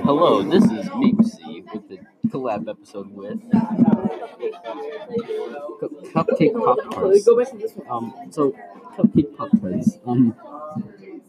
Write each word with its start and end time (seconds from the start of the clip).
Hello, 0.00 0.42
this 0.42 0.64
is 0.64 0.88
Meepsy 0.88 1.62
with 1.70 1.86
the 1.86 1.98
collab 2.28 2.66
episode 2.66 3.10
with 3.14 3.38
Cu- 5.78 5.90
Cupcake 6.14 6.54
Pop 6.54 6.78
Tarts. 6.90 7.28
Um, 7.90 8.14
so 8.30 8.54
Cupcake 8.96 9.36
Pop 9.36 9.50
Tarts. 9.60 9.98
Um, 10.06 10.34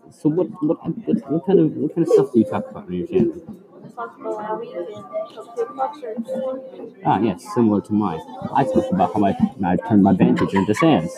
so 0.09 0.29
what, 0.29 0.47
what 0.63 0.77
what 0.81 1.29
what 1.29 1.45
kind 1.45 1.59
of 1.59 1.75
what 1.75 1.93
kind 1.93 2.07
of 2.07 2.13
stuff 2.13 2.31
do 2.31 2.39
you 2.39 2.45
talk 2.45 2.71
about 2.71 2.85
on 2.85 2.93
your 2.93 3.05
channel? 3.07 3.57
Ah, 7.05 7.19
yes, 7.19 7.45
similar 7.53 7.81
to 7.81 7.91
mine. 7.93 8.21
I 8.55 8.63
talk 8.63 8.89
about 8.93 9.13
how 9.13 9.25
I, 9.25 9.35
I 9.65 9.75
turned 9.89 10.03
my 10.03 10.13
Vantage 10.13 10.53
into 10.53 10.73
sands. 10.73 11.13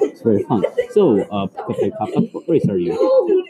It's 0.00 0.22
very 0.22 0.42
fun. 0.42 0.64
So, 0.90 1.20
uh, 1.20 1.46
Cupcake 1.46 1.96
Pop 1.96 2.12
Tarts, 2.12 2.32
what 2.32 2.48
race 2.48 2.66
are 2.68 2.78
you? 2.78 3.44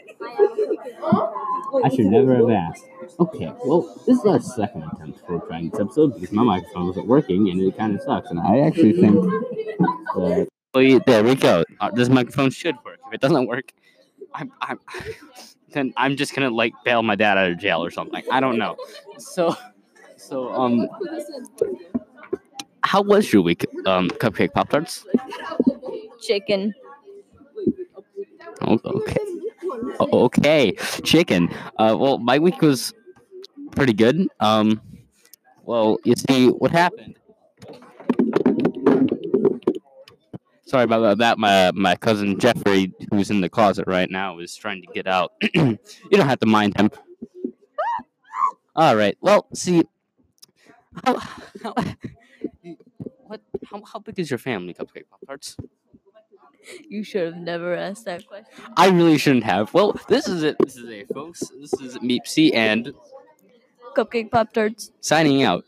I 1.83 1.89
should 1.89 2.05
never 2.05 2.35
have 2.35 2.49
asked. 2.49 2.85
Okay, 3.19 3.51
well, 3.65 3.81
this 4.05 4.19
is 4.19 4.25
our 4.25 4.39
second 4.39 4.83
attempt 4.83 5.19
for 5.25 5.39
trying 5.47 5.69
this 5.69 5.79
episode 5.79 6.13
because 6.15 6.31
my 6.31 6.43
microphone 6.43 6.87
wasn't 6.87 7.07
working 7.07 7.49
and 7.49 7.61
it 7.61 7.77
kind 7.77 7.95
of 7.95 8.01
sucks. 8.01 8.29
And 8.29 8.39
I 8.39 8.59
actually 8.59 8.93
think 8.93 9.15
that. 9.15 10.47
Oh, 10.73 10.99
there 11.05 11.23
we 11.23 11.35
go. 11.35 11.63
Uh, 11.79 11.91
this 11.91 12.09
microphone 12.09 12.51
should 12.51 12.75
work. 12.83 12.99
If 13.07 13.13
it 13.13 13.21
doesn't 13.21 13.47
work, 13.47 13.71
I'm, 14.33 14.51
I'm, 14.61 14.79
then 15.71 15.93
I'm 15.97 16.15
just 16.15 16.35
gonna 16.35 16.49
like 16.49 16.73
bail 16.83 17.03
my 17.03 17.15
dad 17.15 17.37
out 17.37 17.51
of 17.51 17.57
jail 17.57 17.83
or 17.83 17.91
something. 17.91 18.23
I 18.31 18.39
don't 18.39 18.57
know. 18.57 18.75
So, 19.17 19.55
so 20.17 20.53
um, 20.53 20.87
how 22.83 23.01
was 23.01 23.31
your 23.31 23.41
week, 23.41 23.65
um, 23.85 24.09
Cupcake 24.09 24.53
Pop 24.53 24.69
Tarts? 24.69 25.05
Chicken. 26.21 26.73
Oh, 28.61 28.79
okay. 28.85 29.24
O- 29.99 30.25
Okay, 30.25 30.73
chicken. 31.03 31.49
Uh, 31.77 31.95
well, 31.97 32.17
my 32.17 32.39
week 32.39 32.61
was 32.61 32.93
pretty 33.71 33.93
good. 33.93 34.27
Um, 34.39 34.81
well, 35.63 35.97
you 36.03 36.15
see, 36.15 36.49
what 36.49 36.71
happened? 36.71 37.17
Sorry 40.65 40.83
about 40.83 41.19
that. 41.19 41.37
My 41.37 41.71
my 41.73 41.95
cousin 41.95 42.39
Jeffrey, 42.39 42.91
who's 43.11 43.29
in 43.29 43.39
the 43.41 43.49
closet 43.49 43.85
right 43.87 44.09
now, 44.09 44.39
is 44.39 44.55
trying 44.55 44.81
to 44.81 44.87
get 44.93 45.07
out. 45.07 45.31
you 45.53 45.77
don't 46.11 46.27
have 46.27 46.39
to 46.39 46.47
mind 46.47 46.75
him. 46.77 46.89
All 48.75 48.95
right. 48.95 49.15
Well, 49.21 49.47
see, 49.53 49.83
how, 51.05 51.17
how 51.63 51.73
what 53.27 53.41
how, 53.63 53.83
how 53.85 53.99
big 53.99 54.19
is 54.19 54.29
your 54.29 54.39
family, 54.39 54.73
Cupcake 54.73 55.07
Pop 55.09 55.19
Tarts? 55.25 55.55
You 56.89 57.03
should 57.03 57.25
have 57.33 57.37
never 57.37 57.75
asked 57.75 58.05
that 58.05 58.27
question. 58.27 58.63
I 58.75 58.89
really 58.89 59.17
shouldn't 59.17 59.43
have. 59.43 59.73
Well, 59.73 59.99
this 60.07 60.27
is 60.27 60.43
it. 60.43 60.55
This 60.59 60.75
is 60.75 60.89
it, 60.89 61.07
folks. 61.13 61.39
This 61.59 61.73
is 61.73 61.97
Meepsy 61.99 62.53
and 62.53 62.93
Cupcake 63.95 64.31
Pop 64.31 64.51
Tarts. 64.53 64.91
signing 65.01 65.43
out. 65.43 65.63